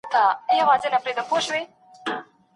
زیاته 0.51 0.59
ډوډۍ 0.59 0.63
ماڼۍ 0.67 0.79
ته 0.81 0.87
نه 1.05 1.11
ده 1.17 1.21
وړل 1.31 1.43
سوې. 1.47 1.61